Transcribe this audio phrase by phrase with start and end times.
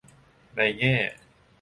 [0.55, 0.95] ในแง่